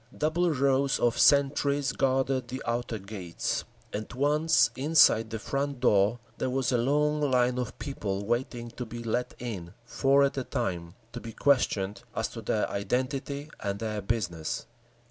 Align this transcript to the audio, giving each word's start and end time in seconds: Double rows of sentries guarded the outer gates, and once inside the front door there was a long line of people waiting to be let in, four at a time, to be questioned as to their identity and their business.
Double 0.17 0.49
rows 0.49 0.97
of 0.99 1.19
sentries 1.19 1.91
guarded 1.91 2.47
the 2.47 2.63
outer 2.65 2.97
gates, 2.97 3.65
and 3.93 4.11
once 4.13 4.71
inside 4.75 5.29
the 5.29 5.37
front 5.37 5.79
door 5.79 6.17
there 6.39 6.49
was 6.49 6.71
a 6.71 6.77
long 6.79 7.21
line 7.29 7.59
of 7.59 7.77
people 7.77 8.25
waiting 8.25 8.71
to 8.71 8.83
be 8.83 9.03
let 9.03 9.35
in, 9.37 9.75
four 9.85 10.23
at 10.23 10.35
a 10.39 10.43
time, 10.43 10.95
to 11.13 11.19
be 11.19 11.31
questioned 11.33 12.01
as 12.15 12.27
to 12.29 12.41
their 12.41 12.67
identity 12.71 13.51
and 13.59 13.77
their 13.77 14.01
business. 14.01 14.65